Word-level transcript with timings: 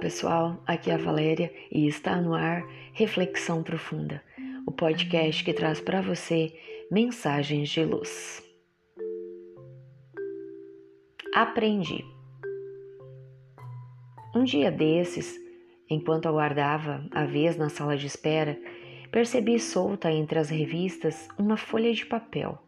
pessoal, 0.00 0.62
aqui 0.66 0.90
é 0.90 0.94
a 0.94 0.96
Valéria 0.98 1.52
e 1.70 1.86
está 1.86 2.16
no 2.16 2.34
ar 2.34 2.66
Reflexão 2.94 3.62
Profunda, 3.62 4.22
o 4.66 4.72
podcast 4.72 5.44
que 5.44 5.52
traz 5.52 5.78
para 5.78 6.00
você 6.00 6.58
mensagens 6.90 7.68
de 7.68 7.84
luz. 7.84 8.42
Aprendi. 11.34 12.02
Um 14.34 14.42
dia 14.42 14.70
desses, 14.70 15.38
enquanto 15.88 16.26
aguardava 16.26 17.06
a 17.10 17.26
vez 17.26 17.58
na 17.58 17.68
sala 17.68 17.94
de 17.94 18.06
espera, 18.06 18.58
percebi 19.12 19.60
solta 19.60 20.10
entre 20.10 20.38
as 20.38 20.48
revistas 20.48 21.28
uma 21.38 21.58
folha 21.58 21.92
de 21.92 22.06
papel. 22.06 22.58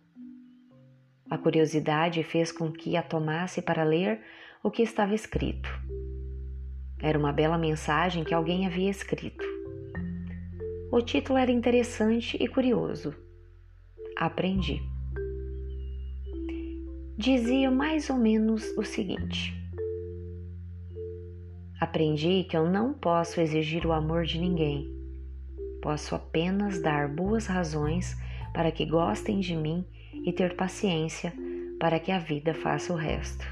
A 1.31 1.39
curiosidade 1.39 2.23
fez 2.23 2.53
com 2.53 2.71
que 2.71 2.95
a 2.95 3.03
tomasse 3.03 3.63
para 3.63 3.85
ler 3.85 4.21
o 4.63 4.71
que 4.71 4.83
estava 4.83 5.15
escrito. 5.15 5.71
Era 7.03 7.19
uma 7.19 7.33
bela 7.33 7.59
mensagem 7.59 8.23
que 8.23 8.33
alguém 8.33 8.65
havia 8.65 8.89
escrito. 8.89 9.45
O 10.93 11.01
título 11.03 11.37
era 11.37 11.51
interessante 11.51 12.37
e 12.41 12.47
curioso. 12.47 13.13
Aprendi. 14.17 14.81
Dizia 17.19 17.71
mais 17.73 18.09
ou 18.09 18.17
menos 18.17 18.65
o 18.77 18.85
seguinte: 18.85 19.53
Aprendi 21.81 22.45
que 22.45 22.57
eu 22.57 22.71
não 22.71 22.95
posso 22.95 23.41
exigir 23.41 23.85
o 23.85 23.93
amor 23.93 24.25
de 24.25 24.39
ninguém. 24.39 24.89
Posso 25.83 26.15
apenas 26.15 26.81
dar 26.81 27.09
boas 27.09 27.47
razões 27.47 28.17
para 28.55 28.71
que 28.71 28.87
gostem 28.87 29.41
de 29.41 29.57
mim 29.57 29.85
e 30.25 30.33
ter 30.33 30.55
paciência 30.55 31.33
para 31.81 31.99
que 31.99 32.13
a 32.13 32.19
vida 32.21 32.55
faça 32.55 32.93
o 32.93 32.97
resto. 32.97 33.45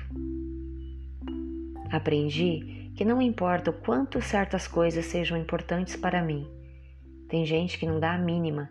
Aprendi 1.90 2.79
que 3.00 3.04
não 3.06 3.22
importa 3.22 3.70
o 3.70 3.72
quanto 3.72 4.20
certas 4.20 4.68
coisas 4.68 5.06
sejam 5.06 5.34
importantes 5.38 5.96
para 5.96 6.22
mim. 6.22 6.46
Tem 7.30 7.46
gente 7.46 7.78
que 7.78 7.86
não 7.86 7.98
dá 7.98 8.12
a 8.12 8.18
mínima 8.18 8.68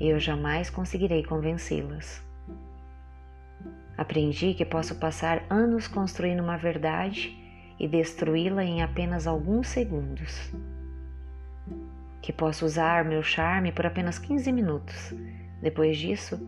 e 0.00 0.06
eu 0.06 0.20
jamais 0.20 0.70
conseguirei 0.70 1.24
convencê-las. 1.24 2.24
Aprendi 3.98 4.54
que 4.54 4.64
posso 4.64 4.94
passar 5.00 5.44
anos 5.50 5.88
construindo 5.88 6.44
uma 6.44 6.56
verdade 6.56 7.36
e 7.76 7.88
destruí-la 7.88 8.62
em 8.62 8.82
apenas 8.82 9.26
alguns 9.26 9.66
segundos. 9.66 10.54
Que 12.22 12.32
posso 12.32 12.64
usar 12.64 13.04
meu 13.04 13.20
charme 13.20 13.72
por 13.72 13.84
apenas 13.84 14.16
15 14.16 14.52
minutos. 14.52 15.12
Depois 15.60 15.98
disso, 15.98 16.38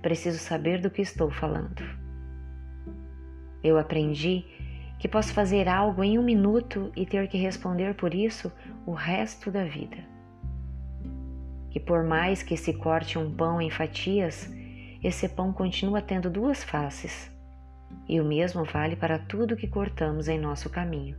preciso 0.00 0.38
saber 0.38 0.80
do 0.80 0.92
que 0.92 1.02
estou 1.02 1.28
falando. 1.28 1.82
Eu 3.64 3.78
aprendi 3.78 4.44
que 5.04 5.08
posso 5.08 5.34
fazer 5.34 5.68
algo 5.68 6.02
em 6.02 6.18
um 6.18 6.22
minuto 6.22 6.90
e 6.96 7.04
ter 7.04 7.28
que 7.28 7.36
responder 7.36 7.94
por 7.94 8.14
isso 8.14 8.50
o 8.86 8.92
resto 8.94 9.50
da 9.50 9.62
vida. 9.62 9.98
Que 11.68 11.78
por 11.78 12.02
mais 12.02 12.42
que 12.42 12.56
se 12.56 12.72
corte 12.72 13.18
um 13.18 13.30
pão 13.30 13.60
em 13.60 13.68
fatias, 13.68 14.50
esse 15.02 15.28
pão 15.28 15.52
continua 15.52 16.00
tendo 16.00 16.30
duas 16.30 16.64
faces, 16.64 17.30
e 18.08 18.18
o 18.18 18.24
mesmo 18.24 18.64
vale 18.64 18.96
para 18.96 19.18
tudo 19.18 19.58
que 19.58 19.68
cortamos 19.68 20.26
em 20.26 20.40
nosso 20.40 20.70
caminho. 20.70 21.18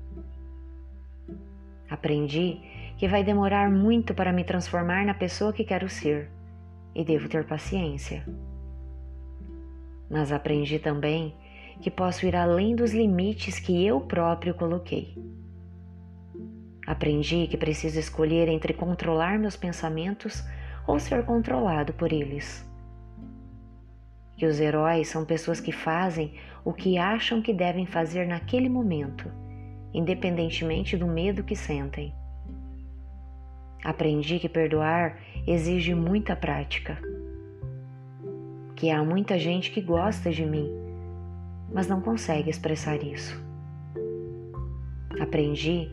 Aprendi 1.87 2.59
que 2.97 3.07
vai 3.07 3.23
demorar 3.23 3.69
muito 3.69 4.15
para 4.15 4.33
me 4.33 4.43
transformar 4.43 5.05
na 5.05 5.13
pessoa 5.13 5.53
que 5.53 5.63
quero 5.63 5.87
ser, 5.87 6.31
e 6.95 7.05
devo 7.05 7.29
ter 7.29 7.45
paciência. 7.45 8.25
Mas 10.09 10.31
aprendi 10.31 10.79
também 10.79 11.35
que 11.81 11.91
posso 11.91 12.25
ir 12.25 12.35
além 12.35 12.75
dos 12.75 12.93
limites 12.93 13.59
que 13.59 13.85
eu 13.85 14.01
próprio 14.01 14.53
coloquei. 14.53 15.15
Aprendi 16.85 17.47
que 17.47 17.57
preciso 17.57 17.99
escolher 17.99 18.47
entre 18.47 18.73
controlar 18.73 19.39
meus 19.39 19.55
pensamentos 19.55 20.43
ou 20.87 20.99
ser 20.99 21.25
controlado 21.25 21.93
por 21.93 22.13
eles. 22.13 22.63
Que 24.37 24.45
os 24.45 24.59
heróis 24.59 25.07
são 25.07 25.25
pessoas 25.25 25.59
que 25.59 25.71
fazem 25.71 26.33
o 26.63 26.73
que 26.73 26.97
acham 26.97 27.41
que 27.41 27.53
devem 27.53 27.85
fazer 27.85 28.27
naquele 28.27 28.69
momento, 28.69 29.31
independentemente 29.93 30.95
do 30.95 31.07
medo 31.07 31.43
que 31.43 31.55
sentem. 31.55 32.13
Aprendi 33.83 34.39
que 34.39 34.49
perdoar 34.49 35.17
exige 35.47 35.95
muita 35.95 36.35
prática. 36.35 36.97
Que 38.75 38.89
há 38.89 39.03
muita 39.03 39.39
gente 39.39 39.71
que 39.71 39.81
gosta 39.81 40.29
de 40.31 40.45
mim 40.45 40.84
mas 41.75 41.87
não 41.89 41.99
consegue 41.99 42.49
expressar 42.49 43.03
isso. 43.03 43.37
Aprendi 45.19 45.91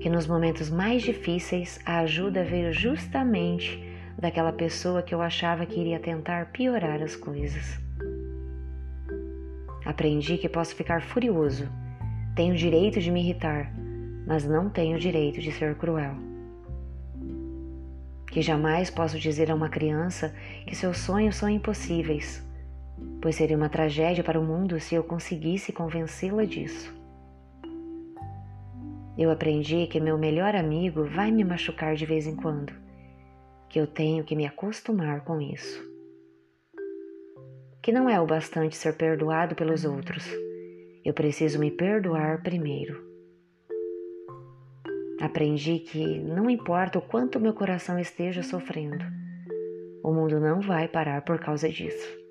que 0.00 0.08
nos 0.08 0.28
momentos 0.28 0.70
mais 0.70 1.02
difíceis 1.02 1.80
a 1.84 1.98
ajuda 1.98 2.44
veio 2.44 2.72
justamente 2.72 3.82
daquela 4.16 4.52
pessoa 4.52 5.02
que 5.02 5.12
eu 5.12 5.20
achava 5.20 5.66
que 5.66 5.80
iria 5.80 5.98
tentar 5.98 6.52
piorar 6.52 7.02
as 7.02 7.16
coisas. 7.16 7.80
Aprendi 9.84 10.38
que 10.38 10.48
posso 10.48 10.72
ficar 10.76 11.02
furioso, 11.02 11.68
tenho 12.36 12.54
o 12.54 12.56
direito 12.56 13.00
de 13.00 13.10
me 13.10 13.20
irritar, 13.20 13.74
mas 14.28 14.44
não 14.44 14.70
tenho 14.70 14.96
o 14.96 15.00
direito 15.00 15.40
de 15.40 15.50
ser 15.50 15.74
cruel. 15.74 16.14
Que 18.28 18.40
jamais 18.40 18.88
posso 18.88 19.18
dizer 19.18 19.50
a 19.50 19.54
uma 19.54 19.68
criança 19.68 20.32
que 20.64 20.76
seus 20.76 20.98
sonhos 20.98 21.34
são 21.34 21.48
impossíveis, 21.48 22.43
pois 23.24 23.36
seria 23.36 23.56
uma 23.56 23.70
tragédia 23.70 24.22
para 24.22 24.38
o 24.38 24.44
mundo 24.44 24.78
se 24.78 24.94
eu 24.94 25.02
conseguisse 25.02 25.72
convencê-la 25.72 26.44
disso. 26.44 26.94
Eu 29.16 29.30
aprendi 29.30 29.86
que 29.86 29.98
meu 29.98 30.18
melhor 30.18 30.54
amigo 30.54 31.04
vai 31.04 31.30
me 31.30 31.42
machucar 31.42 31.94
de 31.94 32.04
vez 32.04 32.26
em 32.26 32.36
quando, 32.36 32.70
que 33.70 33.80
eu 33.80 33.86
tenho 33.86 34.24
que 34.24 34.36
me 34.36 34.44
acostumar 34.44 35.24
com 35.24 35.40
isso. 35.40 35.82
Que 37.82 37.90
não 37.90 38.10
é 38.10 38.20
o 38.20 38.26
bastante 38.26 38.76
ser 38.76 38.94
perdoado 38.94 39.54
pelos 39.54 39.86
outros, 39.86 40.28
eu 41.02 41.14
preciso 41.14 41.58
me 41.58 41.70
perdoar 41.70 42.42
primeiro. 42.42 43.02
Aprendi 45.18 45.78
que 45.78 46.18
não 46.18 46.50
importa 46.50 46.98
o 46.98 47.02
quanto 47.02 47.40
meu 47.40 47.54
coração 47.54 47.98
esteja 47.98 48.42
sofrendo, 48.42 49.02
o 50.02 50.12
mundo 50.12 50.38
não 50.38 50.60
vai 50.60 50.86
parar 50.86 51.22
por 51.22 51.38
causa 51.38 51.70
disso. 51.70 52.23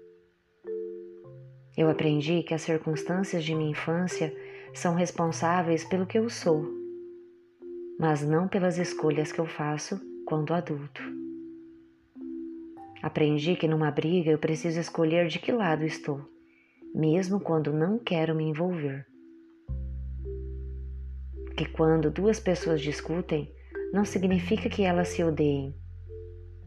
Eu 1.76 1.90
aprendi 1.90 2.44
que 2.44 2.54
as 2.54 2.62
circunstâncias 2.62 3.44
de 3.44 3.56
minha 3.56 3.72
infância 3.72 4.32
são 4.76 4.94
responsáveis 4.94 5.84
pelo 5.84 6.06
que 6.06 6.20
eu 6.20 6.30
sou, 6.30 6.64
mas 8.00 8.22
não 8.22 8.48
pelas 8.48 8.78
escolhas 8.78 9.32
que 9.32 9.40
eu 9.40 9.48
faço 9.48 10.00
quando 10.26 10.54
adulto. 10.54 11.02
Aprendi 13.02 13.56
que 13.56 13.68
numa 13.68 13.90
briga 13.90 14.30
eu 14.30 14.38
preciso 14.38 14.80
escolher 14.80 15.28
de 15.28 15.40
que 15.40 15.52
lado 15.52 15.84
estou, 15.84 16.22
mesmo 16.94 17.40
quando 17.40 17.74
não 17.74 17.98
quero 17.98 18.36
me 18.36 18.44
envolver. 18.44 19.06
Que 21.58 21.66
quando 21.66 22.12
duas 22.12 22.40
pessoas 22.40 22.82
discutem, 22.82 23.52
não 23.92 24.06
significa 24.06 24.70
que 24.70 24.84
elas 24.84 25.08
se 25.08 25.24
odeiem. 25.24 25.76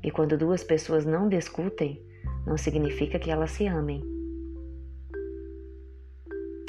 E 0.03 0.11
quando 0.11 0.37
duas 0.37 0.65
pessoas 0.65 1.05
não 1.05 1.29
discutem, 1.29 2.05
não 2.45 2.57
significa 2.57 3.19
que 3.19 3.31
elas 3.31 3.53
se 3.53 3.67
amem. 3.67 4.16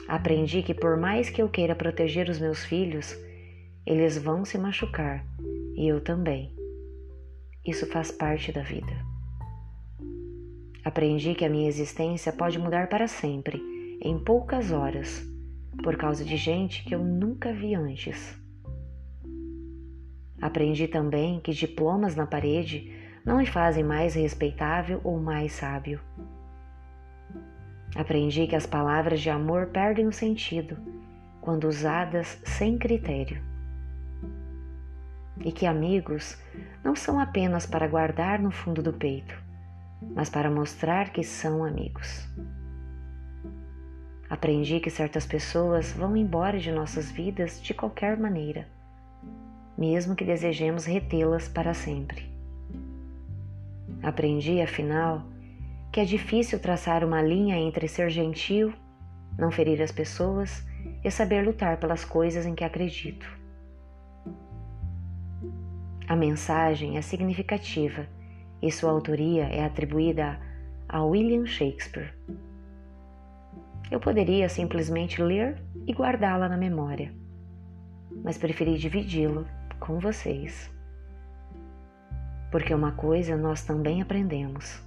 Aprendi 0.07 0.63
que 0.63 0.73
por 0.73 0.95
mais 0.95 1.29
que 1.29 1.41
eu 1.41 1.50
queira 1.50 1.75
proteger 1.75 2.29
os 2.29 2.40
meus 2.40 2.63
filhos, 2.63 3.13
eles 3.85 4.18
vão 4.18 4.45
se 4.45 4.57
machucar 4.57 5.25
e 5.75 5.88
eu 5.88 6.01
também. 6.01 6.56
Isso 7.66 7.85
faz 7.88 8.12
parte 8.12 8.51
da 8.51 8.62
vida. 8.62 8.94
Aprendi 10.84 11.35
que 11.35 11.44
a 11.44 11.50
minha 11.50 11.68
existência 11.68 12.31
pode 12.31 12.57
mudar 12.57 12.88
para 12.88 13.07
sempre, 13.07 13.62
em 14.01 14.18
poucas 14.18 14.71
horas, 14.71 15.25
por 15.83 15.98
causa 15.98 16.24
de 16.24 16.38
gente 16.38 16.86
que 16.86 16.95
eu 16.95 17.04
nunca 17.04 17.51
vi 17.51 17.75
antes. 17.75 18.38
Aprendi 20.42 20.88
também 20.88 21.42
que 21.42 21.51
diplomas 21.51 22.15
na 22.15 22.25
parede 22.25 22.94
não 23.25 23.39
me 23.39 23.45
fazem 23.45 23.83
mais 23.83 24.15
respeitável 24.15 25.01
ou 25.04 25.19
mais 25.19 25.51
sábio. 25.51 26.00
Aprendi 27.97 28.45
que 28.45 28.55
as 28.55 28.67
palavras 28.67 29.19
de 29.19 29.29
amor 29.31 29.67
perdem 29.67 30.05
o 30.05 30.13
sentido 30.13 30.77
quando 31.41 31.67
usadas 31.67 32.39
sem 32.45 32.77
critério. 32.77 33.41
E 35.44 35.51
que 35.51 35.65
amigos 35.65 36.38
não 36.83 36.95
são 36.95 37.19
apenas 37.19 37.65
para 37.65 37.88
guardar 37.88 38.38
no 38.38 38.51
fundo 38.51 38.83
do 38.83 38.94
peito, 38.94 39.35
mas 40.13 40.29
para 40.29 40.51
mostrar 40.51 41.09
que 41.09 41.23
são 41.23 41.63
amigos. 41.63 42.29
Aprendi 44.29 44.79
que 44.79 44.91
certas 44.91 45.25
pessoas 45.25 45.91
vão 45.91 46.15
embora 46.15 46.59
de 46.59 46.71
nossas 46.71 47.09
vidas 47.09 47.59
de 47.59 47.73
qualquer 47.73 48.15
maneira, 48.15 48.67
mesmo 49.75 50.15
que 50.15 50.23
desejemos 50.23 50.85
retê-las 50.85 51.47
para 51.47 51.73
sempre. 51.73 52.31
Aprendi, 54.03 54.61
afinal, 54.61 55.25
que 55.97 56.01
é 56.01 56.05
difícil 56.05 56.59
traçar 56.59 57.03
uma 57.03 57.23
linha 57.23 57.57
entre 57.57 57.88
ser 57.88 58.11
gentil, 58.11 58.71
não 59.35 59.49
ferir 59.49 59.81
as 59.81 59.91
pessoas 59.91 60.63
e 61.03 61.09
saber 61.09 61.44
lutar 61.44 61.79
pelas 61.79 62.05
coisas 62.05 62.45
em 62.45 62.53
que 62.53 62.63
acredito. 62.63 63.25
A 66.07 66.15
mensagem 66.15 66.99
é 66.99 67.01
significativa 67.01 68.05
e 68.61 68.71
sua 68.71 68.91
autoria 68.91 69.45
é 69.45 69.65
atribuída 69.65 70.39
a 70.88 71.03
William 71.03 71.47
Shakespeare. 71.47 72.13
Eu 73.89 73.99
poderia 73.99 74.47
simplesmente 74.49 75.19
ler 75.19 75.59
e 75.88 75.94
guardá-la 75.94 76.47
na 76.47 76.57
memória, 76.57 77.11
mas 78.23 78.38
preferi 78.38 78.77
dividi-lo 78.77 79.47
com 79.79 79.97
vocês. 79.97 80.71
Porque 82.51 82.71
uma 82.71 82.91
coisa 82.91 83.35
nós 83.35 83.63
também 83.63 83.99
aprendemos: 83.99 84.85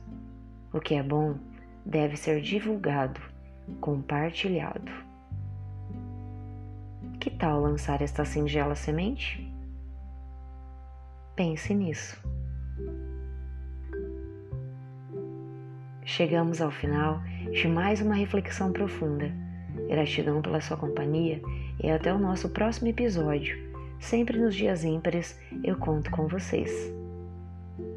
o 0.72 0.80
que 0.80 0.94
é 0.94 1.02
bom 1.02 1.36
deve 1.84 2.16
ser 2.16 2.40
divulgado, 2.40 3.20
compartilhado. 3.80 4.90
Que 7.18 7.30
tal 7.30 7.60
lançar 7.60 8.00
esta 8.00 8.24
singela 8.24 8.74
semente? 8.74 9.46
Pense 11.36 11.74
nisso. 11.74 12.22
Chegamos 16.04 16.60
ao 16.60 16.70
final 16.70 17.20
de 17.52 17.68
mais 17.68 18.00
uma 18.00 18.14
reflexão 18.14 18.72
profunda. 18.72 19.30
Gratidão 19.88 20.42
pela 20.42 20.60
sua 20.60 20.76
companhia 20.76 21.40
e 21.82 21.90
até 21.90 22.12
o 22.12 22.18
nosso 22.18 22.48
próximo 22.50 22.88
episódio. 22.88 23.56
Sempre 23.98 24.38
nos 24.38 24.54
dias 24.54 24.84
ímpares 24.84 25.38
eu 25.62 25.76
conto 25.76 26.10
com 26.10 26.26
vocês. 26.26 26.99